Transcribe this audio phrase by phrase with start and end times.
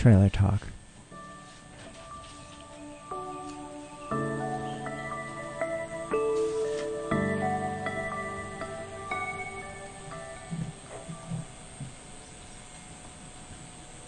[0.00, 0.62] Trailer Talk.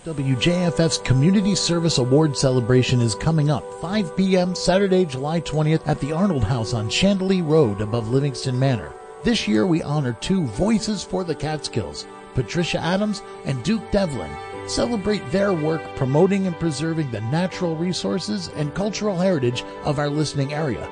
[0.06, 4.54] WJFF's Community Service Award celebration is coming up 5 p.m.
[4.54, 8.94] Saturday, July 20th at the Arnold House on Shandelee Road above Livingston Manor.
[9.24, 14.34] This year we honor two voices for the Catskills, Patricia Adams and Duke Devlin.
[14.66, 20.54] Celebrate their work promoting and preserving the natural resources and cultural heritage of our listening
[20.54, 20.88] area.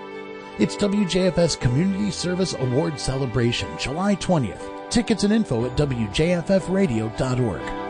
[0.59, 4.91] It's WJFF's Community Service Award Celebration, July 20th.
[4.91, 7.90] Tickets and info at WJFFradio.org.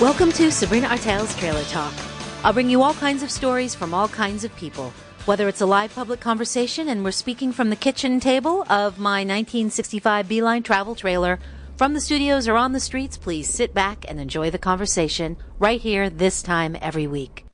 [0.00, 1.94] Welcome to Sabrina Artel's Trailer Talk.
[2.42, 4.92] I'll bring you all kinds of stories from all kinds of people.
[5.24, 9.20] Whether it's a live public conversation and we're speaking from the kitchen table of my
[9.20, 11.38] 1965 Beeline travel trailer,
[11.76, 15.80] from the studios or on the streets, please sit back and enjoy the conversation right
[15.80, 17.46] here this time every week.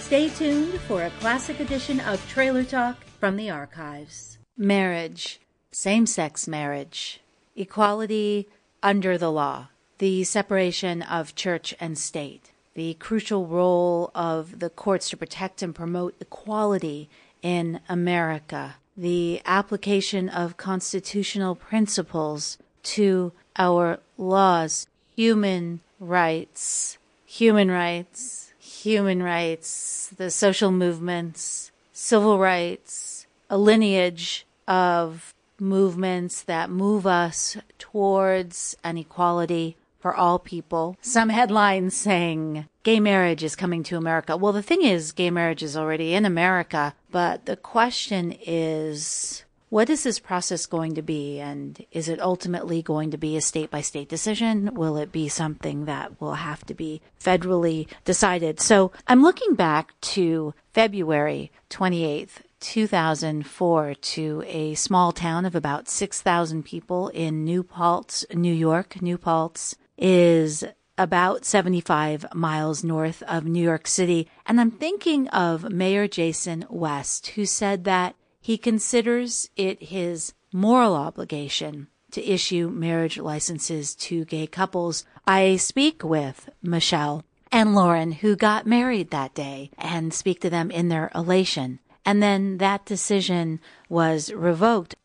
[0.00, 4.36] Stay tuned for a classic edition of Trailer Talk from the archives.
[4.54, 5.40] Marriage,
[5.72, 7.20] same sex marriage,
[7.56, 8.50] equality
[8.82, 9.68] under the law
[10.00, 15.74] the separation of church and state, the crucial role of the courts to protect and
[15.74, 17.06] promote equality
[17.42, 29.22] in America, the application of constitutional principles to our laws, human rights, human rights, human
[29.22, 38.96] rights, the social movements, civil rights, a lineage of movements that move us towards an
[38.96, 40.96] equality for all people.
[41.00, 44.36] Some headlines saying gay marriage is coming to America.
[44.36, 49.88] Well, the thing is, gay marriage is already in America, but the question is, what
[49.88, 51.38] is this process going to be?
[51.38, 54.74] And is it ultimately going to be a state by state decision?
[54.74, 58.60] Will it be something that will have to be federally decided?
[58.60, 66.64] So I'm looking back to February 28th, 2004 to a small town of about 6,000
[66.64, 69.00] people in New Paltz, New York.
[69.00, 70.64] New Paltz is
[70.98, 74.28] about 75 miles north of New York City.
[74.46, 80.94] And I'm thinking of Mayor Jason West, who said that he considers it his moral
[80.94, 85.04] obligation to issue marriage licenses to gay couples.
[85.26, 90.70] I speak with Michelle and Lauren, who got married that day, and speak to them
[90.70, 91.78] in their elation.
[92.04, 94.96] And then that decision was revoked.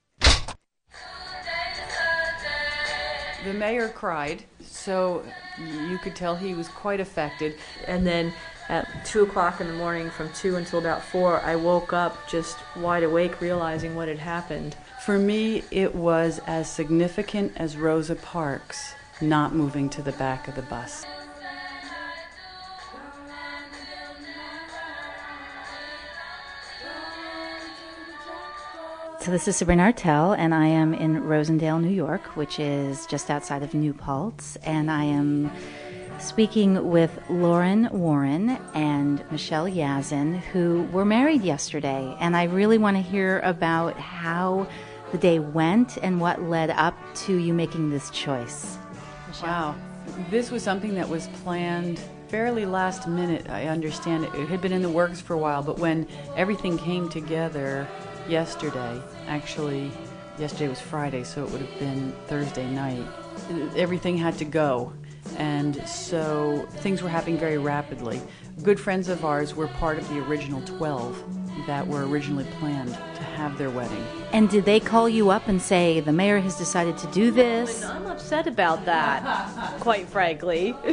[3.45, 5.23] The mayor cried so
[5.59, 7.56] you could tell he was quite affected.
[7.88, 8.33] And then
[8.69, 12.57] at two o'clock in the morning, from two until about four, I woke up just
[12.75, 14.75] wide awake, realizing what had happened.
[15.06, 20.56] For me, it was as significant as Rosa Parks not moving to the back of
[20.56, 21.06] the bus.
[29.25, 33.31] So this is Sabrina Artel, and I am in Rosendale, New York, which is just
[33.31, 35.52] outside of New Paltz, and I am
[36.19, 42.97] speaking with Lauren Warren and Michelle Yazin, who were married yesterday, and I really want
[42.97, 44.68] to hear about how
[45.12, 48.78] the day went and what led up to you making this choice.
[49.28, 49.47] Michelle?
[49.47, 49.75] Wow,
[50.30, 53.50] this was something that was planned fairly last minute.
[53.50, 54.36] I understand it.
[54.36, 57.88] It had been in the works for a while, but when everything came together
[58.28, 59.02] yesterday.
[59.28, 59.91] Actually,
[60.38, 63.06] yesterday was Friday, so it would have been Thursday night.
[63.75, 64.94] Everything had to go,
[65.38, 68.22] and so things were happening very rapidly.
[68.63, 73.24] Good friends of ours were part of the original 12 that were originally planned to
[73.24, 74.06] have their wedding.
[74.31, 77.84] And did they call you up and say, the mayor has decided to do this?
[77.84, 80.75] I'm upset about that, quite frankly.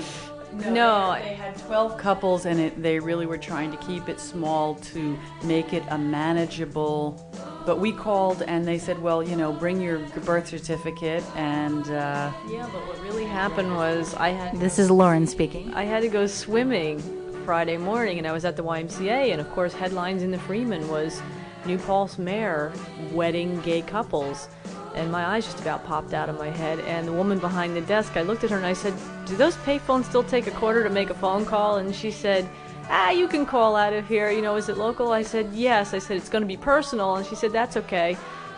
[0.52, 4.20] No, no they, had 12 couples, and it, they really were trying to keep it
[4.20, 7.31] small to make it a manageable.
[7.64, 12.32] But we called, and they said, "Well, you know, bring your birth certificate." And uh,
[12.49, 14.58] yeah, but what really happened was I had.
[14.58, 15.72] This is Lauren speaking.
[15.75, 17.00] I had to go swimming
[17.44, 20.88] Friday morning, and I was at the YMCA, and of course, headlines in the Freeman
[20.88, 21.22] was
[21.64, 22.72] New Paltz mayor
[23.12, 24.49] wedding gay couples
[24.94, 26.81] and my eyes just about popped out of my head.
[26.81, 28.94] And the woman behind the desk, I looked at her and I said,
[29.26, 31.76] Do those payphones still take a quarter to make a phone call?
[31.76, 32.48] And she said,
[32.88, 34.30] Ah, you can call out of here.
[34.30, 35.12] You know, is it local?
[35.12, 35.94] I said, Yes.
[35.94, 37.16] I said, It's going to be personal.
[37.16, 38.16] And she said, That's okay.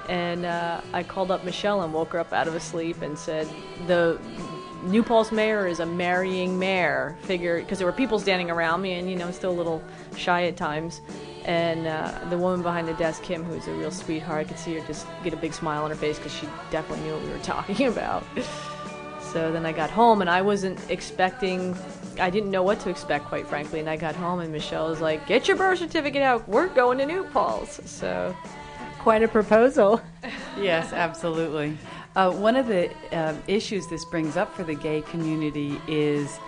[0.08, 3.19] And uh, I called up Michelle and woke her up out of a sleep and
[3.19, 3.49] said,
[3.87, 4.19] The
[4.84, 8.93] New Paltz mayor is a marrying mayor figure because there were people standing around me,
[8.93, 9.82] and you know, I'm still a little
[10.17, 11.00] shy at times.
[11.46, 14.75] And uh, the woman behind the desk, Kim, who's a real sweetheart, I could see
[14.75, 17.31] her just get a big smile on her face because she definitely knew what we
[17.31, 18.25] were talking about.
[19.34, 21.76] So then I got home, and I wasn't expecting.
[22.20, 23.81] I didn't know what to expect, quite frankly.
[23.81, 26.48] And I got home, and Michelle was like, "Get your birth certificate out.
[26.48, 28.34] We're going to New Paltz." So,
[29.00, 30.00] quite a proposal.
[30.56, 31.76] yes, absolutely.
[32.14, 36.38] Uh, one of the uh, issues this brings up for the gay community is,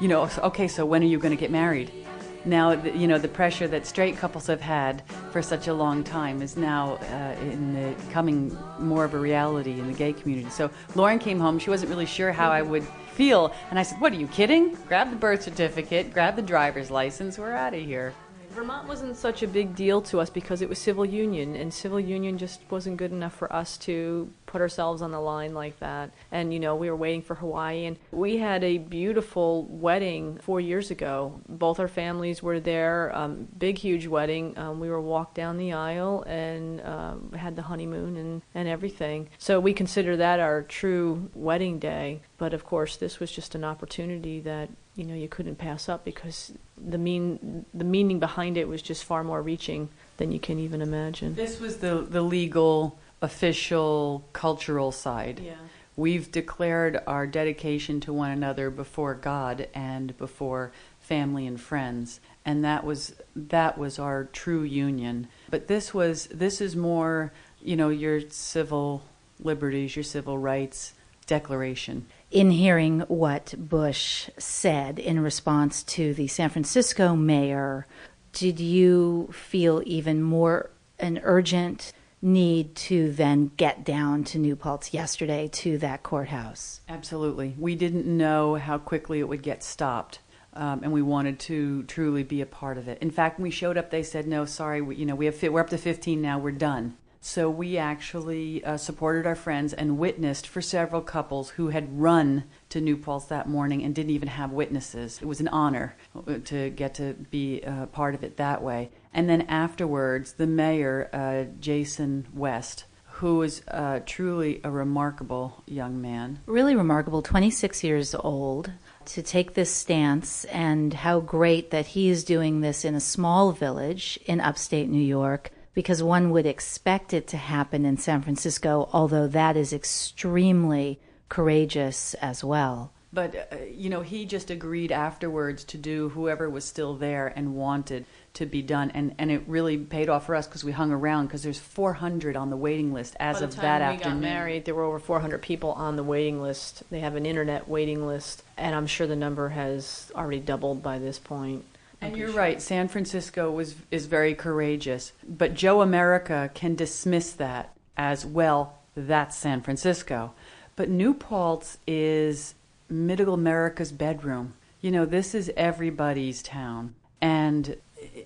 [0.00, 2.05] you know, okay, so when are you going to get married?
[2.46, 5.02] Now, you know, the pressure that straight couples have had
[5.32, 9.72] for such a long time is now uh, in the, coming more of a reality
[9.72, 10.48] in the gay community.
[10.50, 11.58] So Lauren came home.
[11.58, 12.84] She wasn't really sure how I would
[13.14, 13.52] feel.
[13.70, 14.76] And I said, What are you kidding?
[14.86, 18.14] Grab the birth certificate, grab the driver's license, we're out of here.
[18.56, 22.00] Vermont wasn't such a big deal to us because it was civil union, and civil
[22.00, 26.10] union just wasn't good enough for us to put ourselves on the line like that.
[26.32, 30.58] And you know, we were waiting for Hawaii, and we had a beautiful wedding four
[30.58, 31.38] years ago.
[31.46, 33.14] Both our families were there.
[33.14, 34.56] Um, big, huge wedding.
[34.56, 39.28] Um, we were walked down the aisle and um, had the honeymoon and and everything.
[39.36, 42.22] So we consider that our true wedding day.
[42.38, 46.04] But of course, this was just an opportunity that you know you couldn't pass up
[46.04, 50.58] because the mean the meaning behind it was just far more reaching than you can
[50.58, 51.34] even imagine.
[51.34, 55.40] This was the the legal, official, cultural side.
[55.40, 55.54] Yeah.
[55.96, 62.64] We've declared our dedication to one another before God and before family and friends, and
[62.64, 65.28] that was that was our true union.
[65.50, 67.32] But this was this is more,
[67.62, 69.04] you know, your civil
[69.38, 70.94] liberties, your civil rights
[71.26, 77.86] declaration in hearing what Bush said in response to the San Francisco mayor,
[78.32, 84.92] did you feel even more an urgent need to then get down to New Paltz
[84.92, 86.80] yesterday to that courthouse?
[86.88, 87.54] Absolutely.
[87.58, 90.20] We didn't know how quickly it would get stopped.
[90.52, 92.96] Um, and we wanted to truly be a part of it.
[93.02, 95.42] In fact, when we showed up, they said, "No, sorry, we, you know, we have
[95.42, 96.38] we're up to 15 now.
[96.38, 96.96] We're done."
[97.26, 102.44] So we actually uh, supported our friends and witnessed for several couples who had run
[102.68, 105.18] to New Paltz that morning and didn't even have witnesses.
[105.20, 108.90] It was an honor uh, to get to be uh, part of it that way.
[109.12, 112.84] And then afterwards, the mayor, uh, Jason West,
[113.14, 116.38] who is uh, truly a remarkable young man.
[116.46, 118.70] Really remarkable, 26 years old,
[119.06, 123.50] to take this stance, and how great that he is doing this in a small
[123.50, 128.88] village in upstate New York because one would expect it to happen in San Francisco,
[128.94, 132.92] although that is extremely courageous as well.
[133.12, 137.54] But, uh, you know, he just agreed afterwards to do whoever was still there and
[137.54, 138.90] wanted to be done.
[138.92, 142.36] And, and it really paid off for us because we hung around because there's 400
[142.36, 143.88] on the waiting list as of that afternoon.
[143.90, 146.84] By the time we got married, there were over 400 people on the waiting list.
[146.90, 150.98] They have an internet waiting list, and I'm sure the number has already doubled by
[150.98, 151.66] this point.
[152.00, 152.60] And you're right.
[152.60, 158.78] San Francisco was is very courageous, but Joe America can dismiss that as well.
[158.94, 160.32] That's San Francisco,
[160.76, 162.54] but New Paltz is
[162.88, 164.54] Middle America's bedroom.
[164.80, 167.76] You know, this is everybody's town, and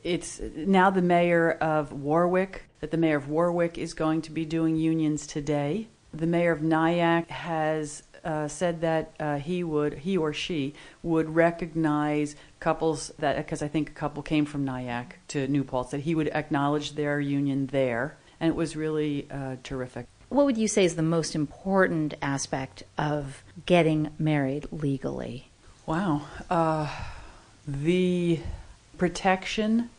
[0.03, 2.65] it's now the mayor of Warwick.
[2.81, 5.89] That the mayor of Warwick is going to be doing unions today.
[6.13, 11.35] The mayor of Nyack has uh, said that uh, he would, he or she would
[11.35, 16.01] recognize couples that, because I think a couple came from Nyack to New Paltz, that
[16.01, 20.07] he would acknowledge their union there, and it was really uh, terrific.
[20.29, 25.49] What would you say is the most important aspect of getting married legally?
[25.87, 26.89] Wow, uh,
[27.67, 28.41] the
[28.97, 29.91] protection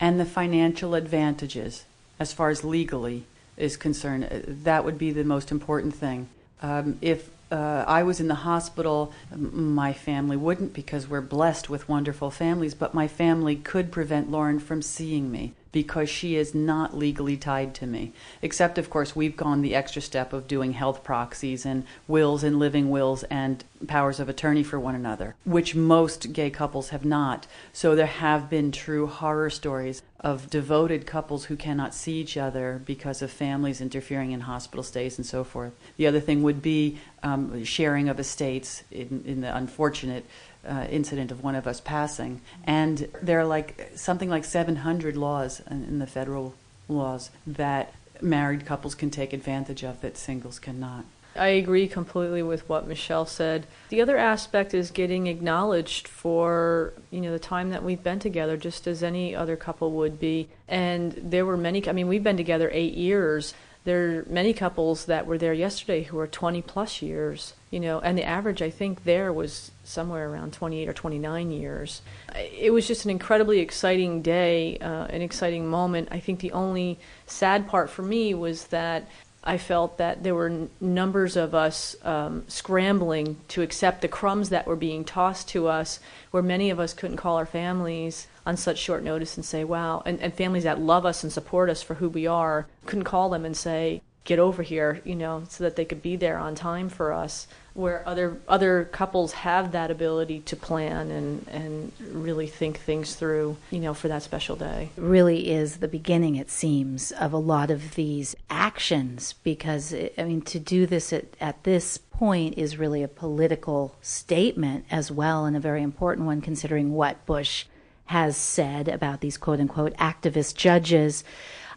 [0.00, 1.84] and the financial advantages,
[2.18, 3.24] as far as legally
[3.56, 6.28] is concerned, uh, that would be the most important thing.
[6.62, 11.88] Um, if uh, I was in the hospital, my family wouldn't because we're blessed with
[11.88, 16.96] wonderful families, but my family could prevent Lauren from seeing me because she is not
[16.96, 18.12] legally tied to me.
[18.40, 22.60] Except, of course, we've gone the extra step of doing health proxies and wills and
[22.60, 27.48] living wills and powers of attorney for one another, which most gay couples have not.
[27.72, 32.80] So there have been true horror stories of devoted couples who cannot see each other
[32.86, 35.72] because of families interfering in hospital stays and so forth.
[35.96, 40.24] The other thing would be um, sharing of estates in, in the unfortunate
[40.66, 42.40] uh, incident of one of us passing.
[42.64, 46.54] And there are like something like 700 laws in, in the federal
[46.88, 51.04] laws that married couples can take advantage of that singles cannot.
[51.36, 53.66] I agree completely with what Michelle said.
[53.88, 58.56] The other aspect is getting acknowledged for, you know, the time that we've been together
[58.56, 60.48] just as any other couple would be.
[60.68, 63.54] And there were many I mean, we've been together 8 years.
[63.84, 67.98] There are many couples that were there yesterday who are 20 plus years you know,
[67.98, 72.02] and the average I think there was somewhere around 28 or 29 years.
[72.36, 76.08] It was just an incredibly exciting day, uh, an exciting moment.
[76.12, 79.08] I think the only sad part for me was that
[79.42, 84.50] I felt that there were n- numbers of us um, scrambling to accept the crumbs
[84.50, 85.98] that were being tossed to us,
[86.30, 90.00] where many of us couldn't call our families on such short notice and say, wow,
[90.06, 93.30] and, and families that love us and support us for who we are couldn't call
[93.30, 96.54] them and say, get over here, you know, so that they could be there on
[96.54, 102.46] time for us where other other couples have that ability to plan and and really
[102.46, 104.88] think things through, you know, for that special day.
[104.96, 110.22] Really is the beginning, it seems, of a lot of these actions because it, I
[110.22, 115.44] mean to do this at, at this point is really a political statement as well
[115.44, 117.64] and a very important one considering what Bush
[118.06, 121.24] has said about these quote unquote activist judges.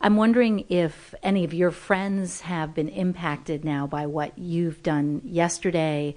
[0.01, 5.21] I'm wondering if any of your friends have been impacted now by what you've done
[5.23, 6.15] yesterday,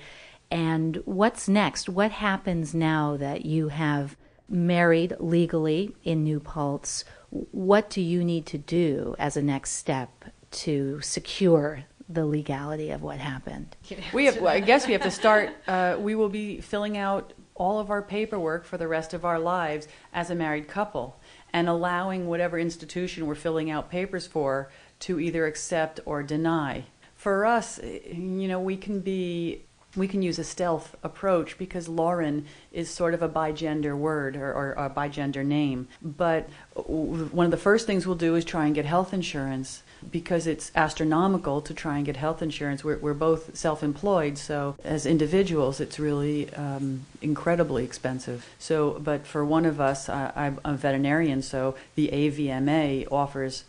[0.50, 1.88] and what's next?
[1.88, 4.16] What happens now that you have
[4.49, 7.04] married legally in New Paltz?
[7.30, 13.02] What do you need to do as a next step to secure the legality of
[13.02, 13.76] what happened?
[14.12, 15.50] We have, I guess we have to start.
[15.68, 19.38] Uh, we will be filling out all of our paperwork for the rest of our
[19.38, 21.19] lives as a married couple
[21.52, 26.85] and allowing whatever institution we're filling out papers for to either accept or deny.
[27.14, 29.64] For us, you know, we can be
[29.97, 34.52] we can use a stealth approach because Lauren is sort of a bigender word or,
[34.52, 35.88] or, a bigender name.
[36.00, 40.47] But one of the first things we'll do is try and get health insurance because
[40.47, 42.85] it's astronomical to try and get health insurance.
[42.85, 48.47] We're, we're both self employed, so as individuals, it's really um, incredibly expensive.
[48.59, 53.64] So, but for one of us, I, I'm a veterinarian, so the AVMA offers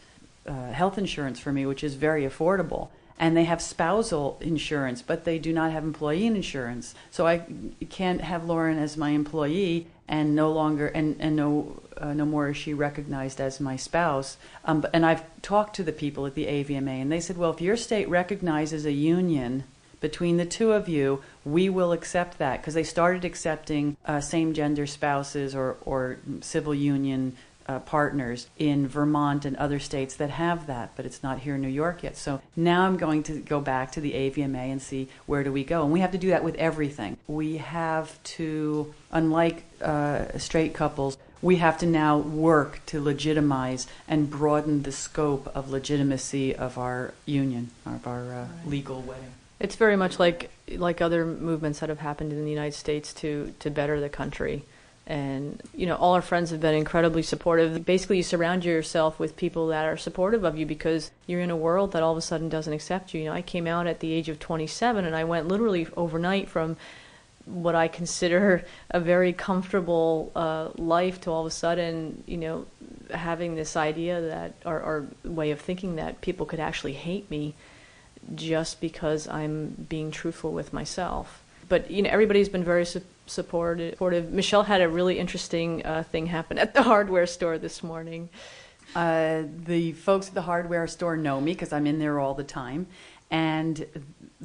[0.47, 2.89] uh, health insurance for me, which is very affordable
[3.21, 6.95] and they have spousal insurance, but they do not have employee insurance.
[7.11, 7.43] So I
[7.91, 12.49] can't have Lauren as my employee and no longer and and no uh, no more
[12.49, 14.37] is she recognized as my spouse.
[14.65, 17.61] Um, and I've talked to the people at the AVMA, and they said, well, if
[17.61, 19.63] your state recognizes a union
[20.01, 24.53] between the two of you, we will accept that because they started accepting uh, same
[24.53, 27.37] gender spouses or or civil union
[27.67, 31.61] uh, partners in Vermont and other states that have that, but it's not here in
[31.61, 32.17] New York yet.
[32.17, 35.63] So now I'm going to go back to the AVMA and see where do we
[35.63, 35.83] go.
[35.83, 37.17] And we have to do that with everything.
[37.27, 44.29] We have to, unlike uh, straight couples, we have to now work to legitimize and
[44.29, 48.67] broaden the scope of legitimacy of our union, of our uh, right.
[48.67, 49.33] legal wedding.
[49.59, 53.53] It's very much like like other movements that have happened in the United States to
[53.59, 54.63] to better the country
[55.11, 57.85] and you know all our friends have been incredibly supportive.
[57.85, 61.55] Basically you surround yourself with people that are supportive of you because you're in a
[61.55, 63.19] world that all of a sudden doesn't accept you.
[63.19, 66.47] You know i came out at the age of 27 and i went literally overnight
[66.47, 66.77] from
[67.43, 72.65] what i consider a very comfortable uh, life to all of a sudden you know
[73.13, 77.53] having this idea that or, or way of thinking that people could actually hate me
[78.33, 84.29] just because i'm being truthful with myself but you know everybody's been very su- supportive.
[84.29, 88.27] Michelle had a really interesting uh, thing happen at the hardware store this morning.
[88.93, 92.43] Uh, the folks at the hardware store know me because I'm in there all the
[92.43, 92.87] time.
[93.31, 93.85] And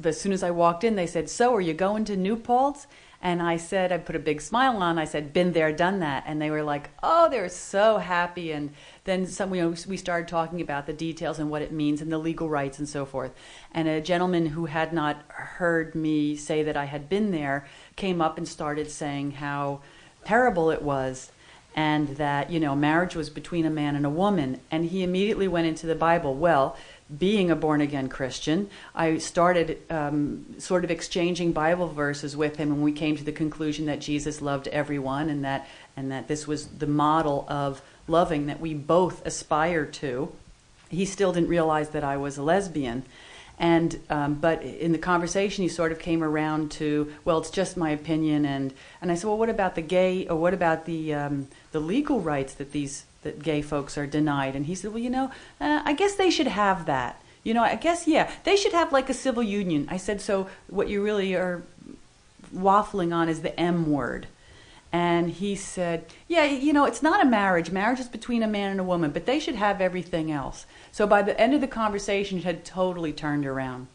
[0.01, 2.87] as soon as I walked in, they said, So, are you going to New Paltz?
[3.21, 4.99] And I said, I put a big smile on.
[4.99, 6.23] I said, been there, done that.
[6.27, 8.51] And they were like, oh, they're so happy.
[8.51, 8.73] And
[9.05, 12.11] then some, you know, we started talking about the details and what it means and
[12.11, 13.33] the legal rights and so forth.
[13.71, 18.21] And a gentleman who had not heard me say that I had been there came
[18.21, 19.81] up and started saying how
[20.23, 21.31] terrible it was
[21.77, 24.59] and that, you know, marriage was between a man and a woman.
[24.71, 26.33] And he immediately went into the Bible.
[26.33, 26.75] Well,
[27.15, 32.71] being a born again Christian, I started um, sort of exchanging Bible verses with him,
[32.71, 36.47] and we came to the conclusion that Jesus loved everyone, and that and that this
[36.47, 40.31] was the model of loving that we both aspire to.
[40.89, 43.03] He still didn't realize that I was a lesbian,
[43.57, 47.77] and um, but in the conversation, he sort of came around to, well, it's just
[47.77, 51.13] my opinion, and and I said, well, what about the gay, or what about the
[51.13, 54.55] um, the legal rights that these that gay folks are denied.
[54.55, 57.21] And he said, well, you know, uh, I guess they should have that.
[57.43, 59.87] You know, I guess, yeah, they should have like a civil union.
[59.89, 61.63] I said, so what you really are
[62.53, 64.27] waffling on is the M word.
[64.91, 67.71] And he said, yeah, you know, it's not a marriage.
[67.71, 70.65] Marriage is between a man and a woman, but they should have everything else.
[70.91, 73.87] So by the end of the conversation, it had totally turned around.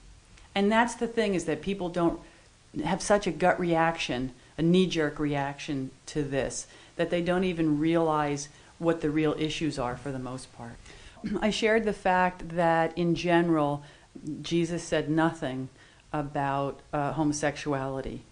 [0.54, 2.20] And that's the thing is that people don't
[2.84, 7.78] have such a gut reaction, a knee jerk reaction to this, that they don't even
[7.78, 10.76] realize what the real issues are for the most part.
[11.40, 13.82] I shared the fact that in general,
[14.42, 15.68] Jesus said nothing
[16.12, 18.22] about uh, homosexuality.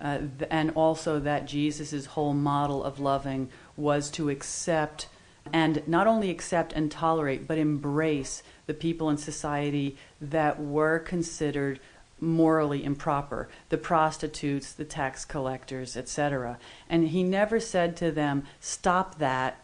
[0.00, 0.18] Uh,
[0.50, 5.08] and also that Jesus' whole model of loving was to accept
[5.52, 11.78] and not only accept and tolerate, but embrace the people in society that were considered
[12.18, 16.58] morally improper the prostitutes, the tax collectors, etc.
[16.88, 19.62] And he never said to them, Stop that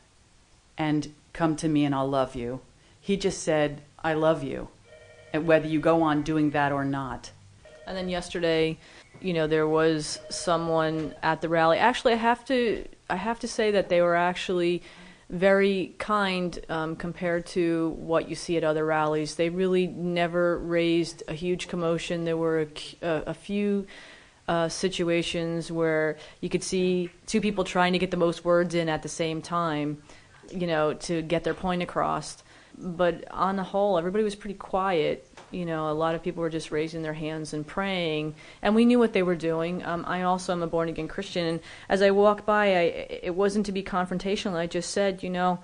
[0.76, 2.60] and come to me and I'll love you.
[3.00, 4.68] He just said, I love you,
[5.32, 7.30] and whether you go on doing that or not.
[7.86, 8.78] And then yesterday,
[9.22, 11.78] you know, there was someone at the rally.
[11.78, 14.82] Actually, I have to I have to say that they were actually
[15.28, 19.34] very kind um, compared to what you see at other rallies.
[19.36, 22.24] They really never raised a huge commotion.
[22.24, 22.66] There were a,
[23.06, 23.86] a, a few
[24.46, 28.88] uh, situations where you could see two people trying to get the most words in
[28.88, 30.02] at the same time,
[30.50, 32.42] you know, to get their point across.
[32.76, 36.50] But on the whole, everybody was pretty quiet you know, a lot of people were
[36.50, 39.84] just raising their hands and praying, and we knew what they were doing.
[39.84, 42.80] Um, I also am a born again Christian, and as I walked by, I,
[43.22, 44.54] it wasn't to be confrontational.
[44.54, 45.58] I just said, you know,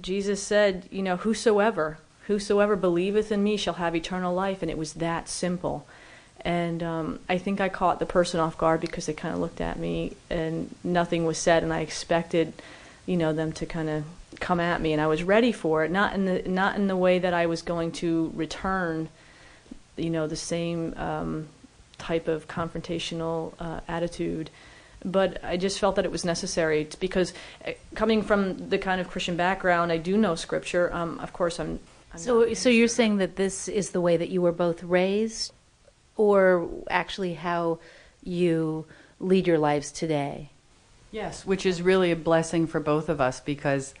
[0.00, 4.78] Jesus said, you know, whosoever, whosoever believeth in me shall have eternal life, and it
[4.78, 5.86] was that simple.
[6.42, 9.60] And um, I think I caught the person off guard because they kind of looked
[9.60, 12.54] at me and nothing was said, and I expected,
[13.04, 14.04] you know, them to kind of
[14.40, 15.90] come at me, and I was ready for it.
[15.90, 19.08] Not in the not in the way that I was going to return,
[19.96, 21.48] you know, the same um,
[21.98, 24.50] type of confrontational uh, attitude.
[25.04, 27.32] But I just felt that it was necessary because
[27.66, 30.92] uh, coming from the kind of Christian background, I do know Scripture.
[30.92, 31.80] Um, of course, I'm.
[32.12, 35.52] I'm so, so you're saying that this is the way that you were both raised,
[36.16, 37.78] or actually how
[38.24, 38.84] you
[39.20, 40.50] lead your lives today?
[41.12, 43.94] Yes, which is really a blessing for both of us because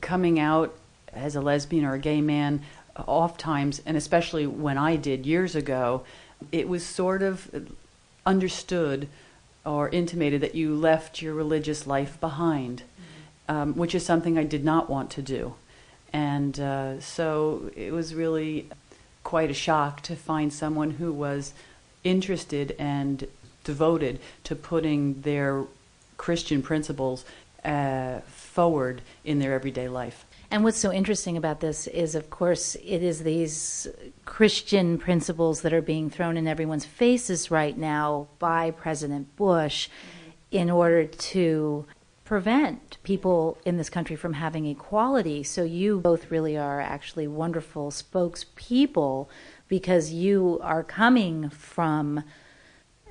[0.00, 0.74] coming out
[1.12, 2.62] as a lesbian or a gay man,
[2.96, 6.04] oft times, and especially when I did years ago,
[6.52, 7.72] it was sort of
[8.26, 9.08] understood
[9.64, 13.56] or intimated that you left your religious life behind, mm-hmm.
[13.56, 15.54] um, which is something I did not want to do.
[16.12, 18.68] And uh, so it was really
[19.24, 21.52] quite a shock to find someone who was
[22.02, 23.26] interested and
[23.62, 25.64] devoted to putting their
[26.16, 27.24] Christian principles
[27.64, 28.20] uh,
[28.58, 30.26] forward in their everyday life.
[30.50, 33.86] And what's so interesting about this is, of course, it is these
[34.24, 39.88] Christian principles that are being thrown in everyone's faces right now by President Bush
[40.50, 41.86] in order to
[42.24, 45.44] prevent people in this country from having equality.
[45.44, 49.28] So you both really are actually wonderful spokespeople
[49.68, 52.24] because you are coming from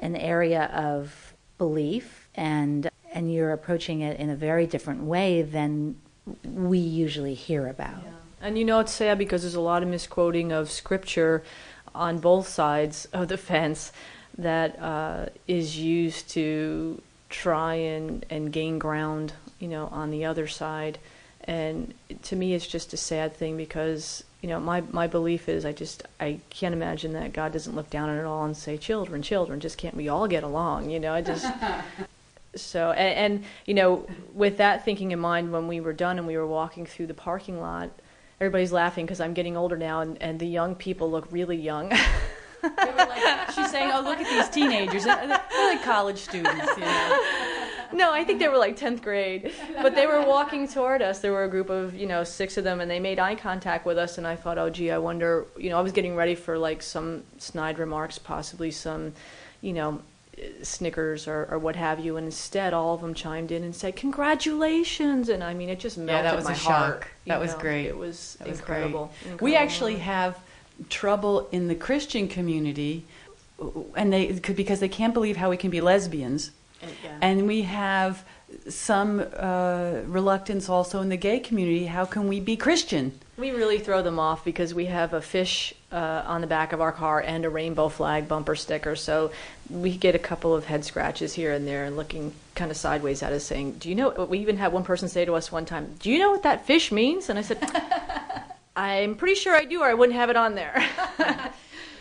[0.02, 5.96] an area of belief and and you're approaching it in a very different way than
[6.44, 8.04] we usually hear about.
[8.04, 8.12] Yeah.
[8.42, 11.44] And you know, it's sad because there's a lot of misquoting of scripture
[11.96, 13.92] on both sides of the fence
[14.38, 20.46] that uh, is used to try and, and gain ground, you know, on the other
[20.46, 21.00] side.
[21.46, 25.66] And to me, it's just a sad thing because, you know, my, my belief is
[25.66, 28.78] I just, I can't imagine that God doesn't look down on it all and say,
[28.78, 30.92] children, children, just can't we all get along?
[30.92, 31.48] You know, I just,
[32.56, 36.28] so and, and, you know with that thinking in mind when we were done and
[36.28, 37.90] we were walking through the parking lot
[38.40, 41.92] everybody's laughing because i'm getting older now and, and the young people look really young.
[42.64, 45.04] Like, she's saying oh look at these teenagers.
[45.04, 47.24] They're like college students you know.
[47.94, 49.54] No i think they were like 10th grade.
[49.82, 51.20] But they were walking toward us.
[51.20, 53.86] There were a group of you know six of them and they made eye contact
[53.86, 56.36] with us and i thought oh gee i wonder you know i was getting ready
[56.36, 59.14] for like some snide remarks possibly some
[59.62, 60.02] you know
[60.62, 63.96] Snickers or, or what have you, and instead all of them chimed in and said
[63.96, 67.04] congratulations, and I mean it just melted yeah, that was my a heart.
[67.04, 67.12] Shock.
[67.26, 67.60] That was know?
[67.60, 67.86] great.
[67.88, 69.46] It was, was incredible, incredible.
[69.46, 70.38] We actually have
[70.90, 73.06] trouble in the Christian community,
[73.96, 77.18] and they because they can't believe how we can be lesbians, yeah.
[77.22, 78.24] and we have
[78.70, 81.88] some uh, reluctance also in the gay community.
[81.88, 83.20] How can we be Christian?
[83.38, 86.82] We really throw them off because we have a fish uh, on the back of
[86.82, 88.96] our car and a rainbow flag bumper sticker.
[88.96, 89.32] So
[89.70, 93.22] we get a couple of head scratches here and there and looking kind of sideways
[93.22, 94.10] at us saying, Do you know?
[94.26, 96.66] We even had one person say to us one time, Do you know what that
[96.66, 97.30] fish means?
[97.30, 97.60] And I said,
[98.76, 100.84] I'm pretty sure I do, or I wouldn't have it on there.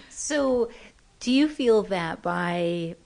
[0.08, 0.70] so
[1.20, 2.96] do you feel that by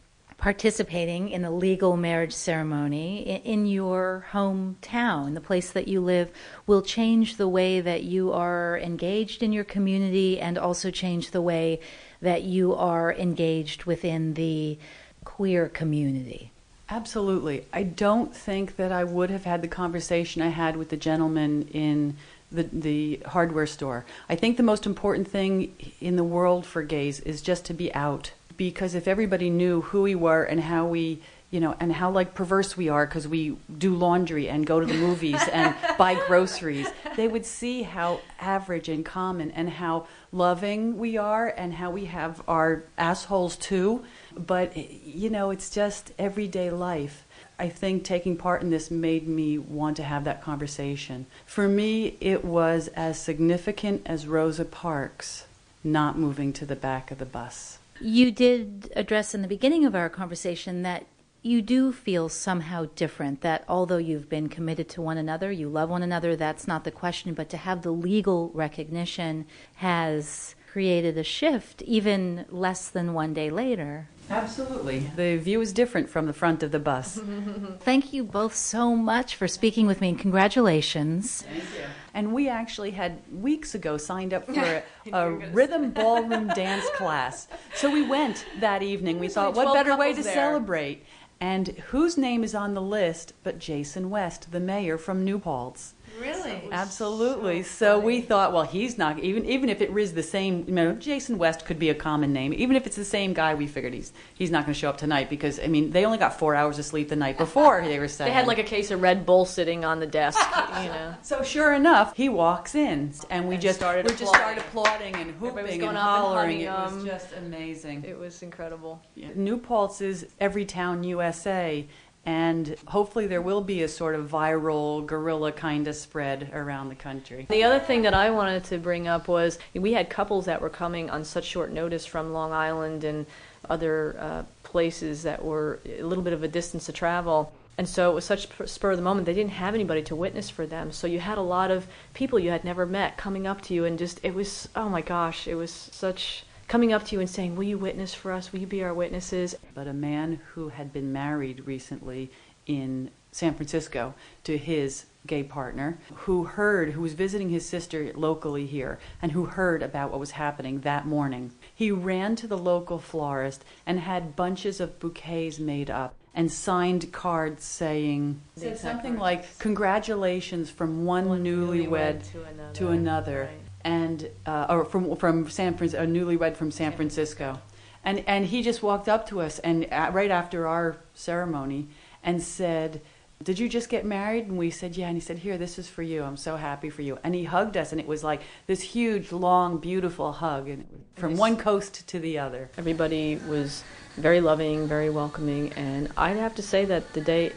[0.40, 6.30] participating in the legal marriage ceremony in your hometown, the place that you live,
[6.66, 11.42] will change the way that you are engaged in your community and also change the
[11.42, 11.78] way
[12.22, 14.78] that you are engaged within the
[15.24, 16.50] queer community.
[16.88, 17.66] Absolutely.
[17.70, 21.68] I don't think that I would have had the conversation I had with the gentleman
[21.68, 22.16] in
[22.50, 24.06] the, the hardware store.
[24.28, 27.94] I think the most important thing in the world for gays is just to be
[27.94, 31.18] out because if everybody knew who we were and how we
[31.50, 34.86] you know, and how like perverse we are because we do laundry and go to
[34.86, 36.86] the movies and buy groceries.
[37.16, 42.04] They would see how average and common and how loving we are and how we
[42.04, 44.04] have our assholes too.
[44.36, 47.24] But, you know, it's just everyday life.
[47.58, 51.26] I think taking part in this made me want to have that conversation.
[51.46, 55.46] For me, it was as significant as Rosa Parks
[55.82, 57.79] not moving to the back of the bus.
[58.00, 61.06] You did address in the beginning of our conversation that
[61.42, 65.88] you do feel somehow different that although you've been committed to one another, you love
[65.88, 71.24] one another, that's not the question, but to have the legal recognition has created a
[71.24, 74.08] shift even less than one day later.
[74.28, 75.10] Absolutely.
[75.16, 77.20] The view is different from the front of the bus.
[77.80, 81.42] Thank you both so much for speaking with me and congratulations.
[81.42, 81.84] Thank you.
[82.14, 87.48] And we actually had weeks ago signed up for a, a rhythm ballroom dance class.
[87.74, 89.18] So we went that evening.
[89.18, 90.34] We thought, what better way to there.
[90.34, 91.04] celebrate?
[91.40, 95.94] And whose name is on the list but Jason West, the mayor from New Paltz?
[96.20, 96.68] Really?
[96.70, 97.62] Absolutely.
[97.62, 100.64] So, we thought, well, he's not even even if it is the same.
[100.66, 102.52] You know, Jason West could be a common name.
[102.52, 104.98] Even if it's the same guy, we figured he's he's not going to show up
[104.98, 107.82] tonight because I mean they only got four hours of sleep the night before.
[107.82, 110.38] They were saying They had like a case of Red Bull sitting on the desk,
[110.82, 111.14] you know.
[111.22, 114.58] So sure enough, he walks in, and we And just started we just applauding.
[114.60, 116.60] started applauding and Everybody hooping and up and hollering.
[116.60, 117.06] it was him.
[117.06, 118.04] just amazing.
[118.06, 119.00] It was incredible.
[119.34, 121.86] New Paltz is every town USA,
[122.26, 126.94] and hopefully there will be a sort of viral guerrilla kind of spread around the
[126.94, 127.46] country.
[127.48, 130.68] The other thing that I wanted to bring up was we had couples that were
[130.68, 133.26] coming on such short notice from Long Island and
[133.68, 137.52] other uh, places that were a little bit of a distance to travel.
[137.78, 139.24] And so it was such spur of the moment.
[139.24, 140.92] They didn't have anybody to witness for them.
[140.92, 143.86] So you had a lot of people you had never met coming up to you,
[143.86, 147.28] and just, it was, oh my gosh, it was such coming up to you and
[147.28, 148.52] saying, Will you witness for us?
[148.52, 149.56] Will you be our witnesses?
[149.74, 152.30] But a man who had been married recently
[152.64, 158.66] in San Francisco to his gay partner, who heard, who was visiting his sister locally
[158.66, 161.50] here, and who heard about what was happening that morning.
[161.74, 167.10] He ran to the local florist and had bunches of bouquets made up and signed
[167.12, 169.20] cards saying The something words.
[169.22, 172.72] like congratulations from one, One newlywed, to another.
[172.74, 173.69] to another Right.
[173.84, 177.60] And uh, or from from San Fran, a newlywed from San Francisco,
[178.04, 181.88] and and he just walked up to us and uh, right after our ceremony
[182.22, 183.00] and said,
[183.42, 185.88] "Did you just get married?" And we said, "Yeah." And he said, "Here, this is
[185.88, 186.22] for you.
[186.22, 189.32] I'm so happy for you." And he hugged us, and it was like this huge,
[189.32, 192.70] long, beautiful hug, and from one coast to the other.
[192.76, 193.82] Everybody was
[194.16, 197.52] very loving, very welcoming, and I'd have to say that the day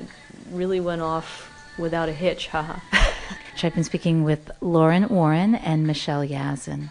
[0.51, 2.47] really went off without a hitch.
[2.47, 2.79] Haha.
[3.61, 6.89] I've been speaking with Lauren Warren and Michelle Yazin.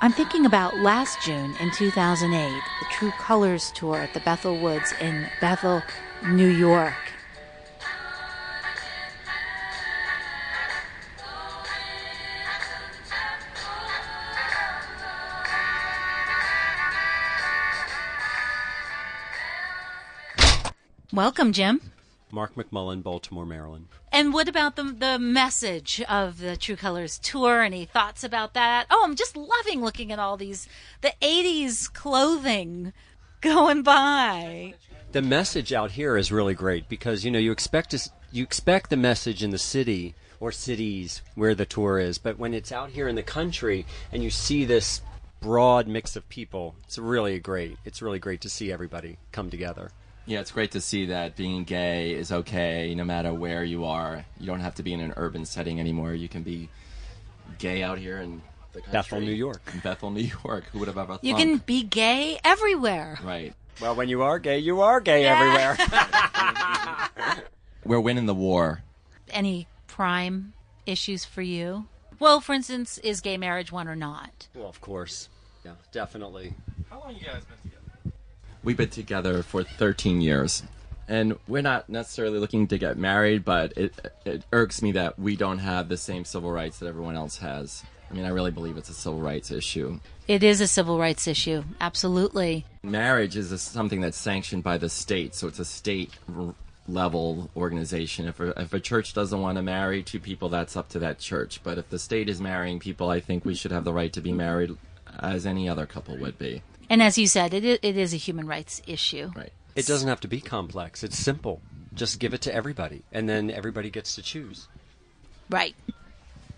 [0.00, 4.92] I'm thinking about last June in 2008, the True Colors tour at the Bethel Woods
[5.00, 5.82] in Bethel,
[6.26, 6.94] New York.
[21.12, 21.80] Welcome, Jim.
[22.30, 23.88] Mark McMullen, Baltimore, Maryland.
[24.12, 27.62] And what about the the message of the True Colors tour?
[27.62, 28.86] Any thoughts about that?
[28.90, 30.68] Oh, I'm just loving looking at all these
[31.00, 32.92] the '80s clothing
[33.40, 34.74] going by.
[35.12, 38.90] The message out here is really great because you know you expect to, you expect
[38.90, 42.90] the message in the city or cities where the tour is, but when it's out
[42.90, 45.00] here in the country and you see this
[45.40, 47.78] broad mix of people, it's really great.
[47.84, 49.90] It's really great to see everybody come together.
[50.28, 54.26] Yeah, it's great to see that being gay is okay no matter where you are.
[54.38, 56.12] You don't have to be in an urban setting anymore.
[56.12, 56.68] You can be
[57.58, 58.42] gay out here in
[58.74, 58.92] the country.
[58.92, 59.62] Bethel, New York.
[59.72, 60.64] In Bethel, New York.
[60.72, 61.24] Who would have ever thought?
[61.24, 63.18] You can be gay everywhere.
[63.24, 63.54] Right.
[63.80, 65.78] Well, when you are gay, you are gay everywhere.
[67.86, 68.82] We're winning the war.
[69.30, 70.52] Any prime
[70.84, 71.86] issues for you?
[72.18, 74.48] Well, for instance, is gay marriage one or not?
[74.54, 75.30] well, of course.
[75.64, 76.52] Yeah, definitely.
[76.90, 77.67] How long you guys been together?
[78.68, 80.62] We've been together for 13 years.
[81.08, 83.94] And we're not necessarily looking to get married, but it,
[84.26, 87.82] it irks me that we don't have the same civil rights that everyone else has.
[88.10, 90.00] I mean, I really believe it's a civil rights issue.
[90.26, 92.66] It is a civil rights issue, absolutely.
[92.82, 96.54] Marriage is a, something that's sanctioned by the state, so it's a state r-
[96.86, 98.28] level organization.
[98.28, 101.20] If a, if a church doesn't want to marry two people, that's up to that
[101.20, 101.62] church.
[101.62, 104.20] But if the state is marrying people, I think we should have the right to
[104.20, 104.76] be married
[105.20, 106.62] as any other couple would be.
[106.90, 109.30] And as you said, it it is a human rights issue.
[109.34, 109.52] Right.
[109.74, 111.04] It doesn't have to be complex.
[111.04, 111.60] It's simple.
[111.94, 114.68] Just give it to everybody, and then everybody gets to choose.
[115.50, 115.74] Right.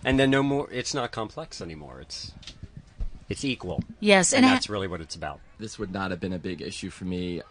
[0.05, 0.69] And then no more.
[0.71, 2.01] It's not complex anymore.
[2.01, 2.33] It's
[3.29, 3.83] it's equal.
[4.01, 5.41] Yes, and, and ha- that's really what it's about.
[5.59, 7.43] This would not have been a big issue for me,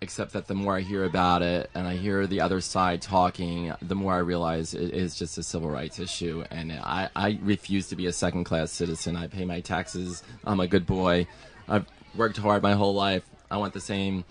[0.00, 3.72] except that the more I hear about it and I hear the other side talking,
[3.82, 6.44] the more I realize it is just a civil rights issue.
[6.50, 9.14] And I, I refuse to be a second class citizen.
[9.16, 10.22] I pay my taxes.
[10.44, 11.26] I'm a good boy.
[11.68, 13.24] I've worked hard my whole life.
[13.50, 14.24] I want the same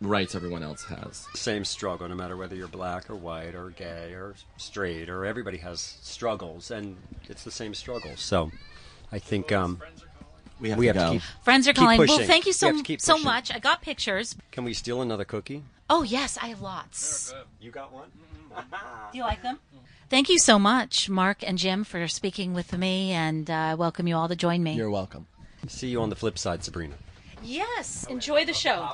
[0.00, 1.26] rights everyone else has.
[1.34, 5.58] Same struggle, no matter whether you're black or white or gay or straight or everybody
[5.58, 6.96] has struggles, and
[7.28, 8.12] it's the same struggle.
[8.16, 8.50] So,
[9.12, 9.80] I think um,
[10.60, 11.06] We have we to have go.
[11.14, 11.22] to keep.
[11.42, 11.98] friends are keep calling.
[11.98, 13.52] Well, thank you so have so much.
[13.54, 14.36] I got pictures.
[14.50, 15.62] Can we steal another cookie?
[15.88, 17.32] Oh yes, I have lots.
[17.60, 18.10] You got one.
[19.12, 19.58] Do you like them?
[20.08, 24.06] Thank you so much, Mark and Jim, for speaking with me, and uh, I welcome
[24.06, 24.74] you all to join me.
[24.74, 25.26] You're welcome.
[25.68, 26.94] See you on the flip side, Sabrina.
[27.42, 28.92] yes, enjoy the show.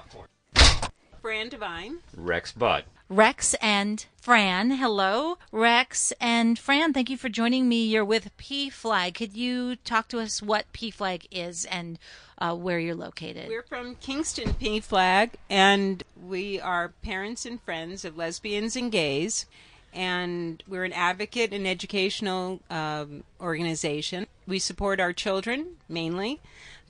[1.20, 1.98] Fran Devine.
[2.16, 2.84] Rex Butt.
[3.08, 4.72] Rex and Fran.
[4.72, 6.92] Hello, Rex and Fran.
[6.92, 7.84] Thank you for joining me.
[7.84, 9.14] You're with PFLAG.
[9.14, 11.98] Could you talk to us what PFLAG is and
[12.38, 13.48] uh, where you're located?
[13.50, 19.46] We're from Kingston PFLAG, and we are parents and friends of lesbians and gays.
[19.94, 24.26] And we're an advocate and educational um, organization.
[24.52, 26.38] We support our children mainly,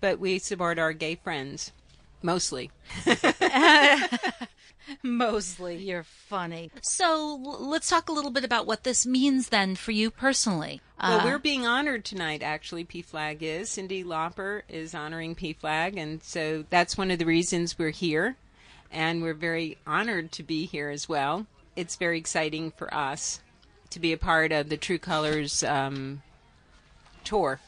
[0.00, 1.70] but we support our gay friends
[2.20, 2.72] mostly.
[5.04, 5.76] mostly.
[5.76, 6.72] you're funny.
[6.80, 10.80] So l- let's talk a little bit about what this means then for you personally.
[11.00, 12.84] Well, Uh, we're being honored tonight, actually.
[12.84, 13.70] PFLAG is.
[13.70, 18.34] Cyndi Lauper is honoring PFLAG, and so that's one of the reasons we're here.
[18.90, 21.46] And we're very honored to be here as well.
[21.76, 23.40] It's very exciting for us
[23.90, 26.22] to be a part of the True Colors um,
[27.24, 27.60] tour.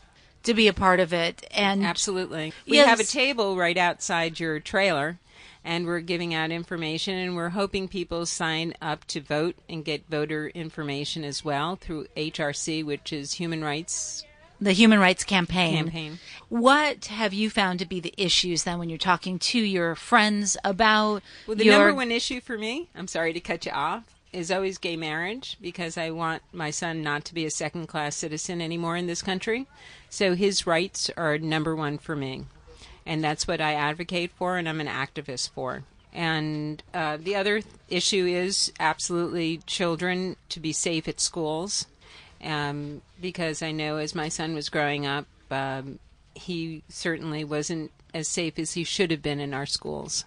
[0.42, 2.52] to be a part of it, and Absolutely.
[2.68, 2.86] We Yes.
[2.86, 5.18] have a table right outside your trailer,
[5.64, 10.06] and we're giving out information, and we're hoping people sign up to vote and get
[10.10, 14.24] voter information as well through HRC, which is Human Rights
[14.60, 15.74] the Human Rights Campaign.
[15.76, 16.18] Campaign.
[16.48, 20.56] What have you found to be the issues then when you're talking to your friends
[20.64, 24.04] about Well, the your number one issue for me, I'm sorry to cut you off,
[24.34, 28.16] is always gay marriage because I want my son not to be a second class
[28.16, 29.66] citizen anymore in this country.
[30.10, 32.46] So his rights are number one for me.
[33.06, 35.84] And that's what I advocate for and I'm an activist for.
[36.12, 41.86] And uh, the other issue is absolutely children to be safe at schools.
[42.42, 45.98] Um, because I know as my son was growing up, um,
[46.34, 50.24] he certainly wasn't as safe as he should have been in our schools.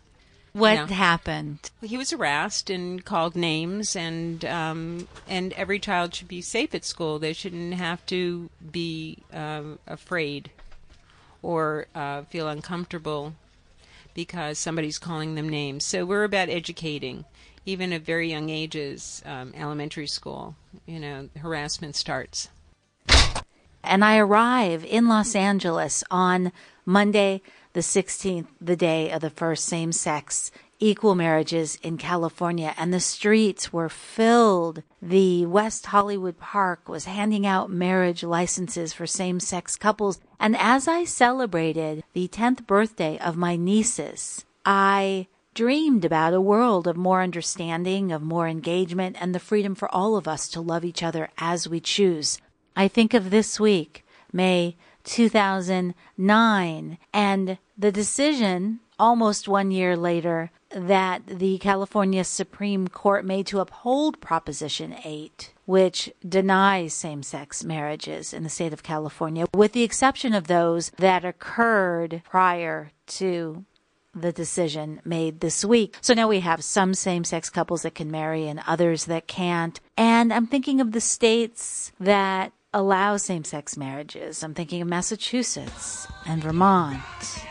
[0.53, 1.69] What happened?
[1.81, 6.86] He was harassed and called names, and um, and every child should be safe at
[6.86, 7.19] school.
[7.19, 10.51] They shouldn't have to be um, afraid
[11.41, 13.33] or uh, feel uncomfortable
[14.13, 15.86] because somebody's calling them names.
[15.86, 17.25] So we're about educating,
[17.65, 20.55] even at very young ages, um, elementary school.
[20.86, 22.49] You know, harassment starts.
[23.83, 26.51] and I arrive in Los Angeles on
[26.86, 27.41] Monday,
[27.77, 32.99] the 16th, the day of the first same sex equal marriages in California, and the
[32.99, 34.81] streets were filled.
[34.99, 40.19] The West Hollywood Park was handing out marriage licenses for same sex couples.
[40.39, 46.87] And as I celebrated the 10th birthday of my nieces, I dreamed about a world
[46.87, 50.83] of more understanding, of more engagement, and the freedom for all of us to love
[50.83, 52.39] each other as we choose.
[52.75, 61.25] I think of this week, May 2009, and the decision almost one year later that
[61.25, 68.43] the California Supreme Court made to uphold Proposition 8, which denies same sex marriages in
[68.43, 73.63] the state of California, with the exception of those that occurred prior to
[74.13, 75.95] the decision made this week.
[76.01, 79.79] So now we have some same sex couples that can marry and others that can't.
[79.95, 84.43] And I'm thinking of the states that allow same sex marriages.
[84.43, 87.01] I'm thinking of Massachusetts and Vermont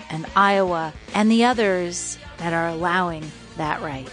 [0.09, 4.09] and Iowa and the others that are allowing that right.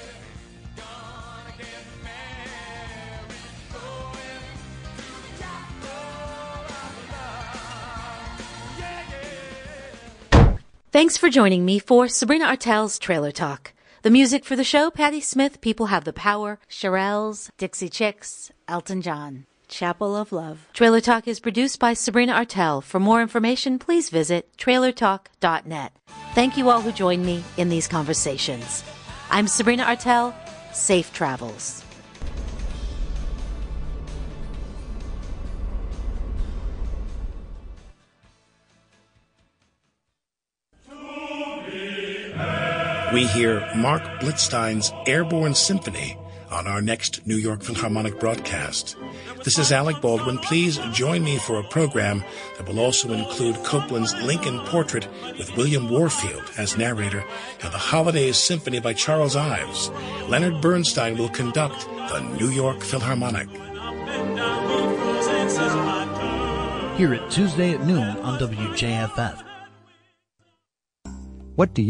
[10.91, 13.73] Thanks for joining me for Sabrina Artel's Trailer Talk.
[14.03, 19.01] The music for the show, Patti Smith, People Have the Power, Shirelles, Dixie Chicks, Elton
[19.01, 20.67] John, Chapel of Love.
[20.73, 22.79] Trailer Talk is produced by Sabrina Artel.
[22.79, 25.93] For more information, please visit trailertalk.net.
[26.35, 28.83] Thank you all who joined me in these conversations.
[29.31, 30.35] I'm Sabrina Artel.
[30.73, 31.83] Safe travels.
[43.11, 46.17] we hear Marc Blitzstein's Airborne Symphony
[46.53, 48.95] on our next New York Philharmonic broadcast.
[49.43, 50.37] This is Alec Baldwin.
[50.37, 52.23] Please join me for a program
[52.57, 55.07] that will also include Copland's Lincoln Portrait
[55.39, 57.23] with William Warfield as narrator
[57.63, 59.89] and the Holidays Symphony by Charles Ives.
[60.29, 63.49] Leonard Bernstein will conduct the New York Philharmonic.
[66.97, 69.43] Here at Tuesday at noon on WJFF.
[71.55, 71.81] What do you